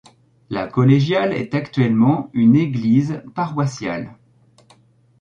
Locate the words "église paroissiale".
2.55-4.17